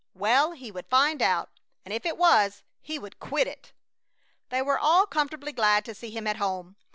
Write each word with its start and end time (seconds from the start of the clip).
Well, 0.15 0.53
he 0.53 0.71
would 0.71 0.87
find 0.87 1.21
out, 1.21 1.51
and 1.85 1.93
if 1.93 2.07
it 2.07 2.17
was, 2.17 2.63
he 2.81 2.97
would 2.97 3.19
quit 3.19 3.45
it! 3.45 3.71
They 4.49 4.63
were 4.63 4.79
all 4.79 5.05
comfortably 5.05 5.51
glad 5.51 5.85
to 5.85 5.93
see 5.93 6.09
him 6.09 6.25
at 6.25 6.37
home. 6.37 6.75